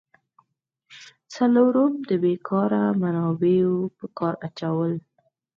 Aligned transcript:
څلورم: 1.33 1.93
د 2.09 2.11
بیکاره 2.23 2.83
منابعو 3.01 3.75
په 3.97 4.05
کار 4.17 4.33
اچول. 4.47 4.93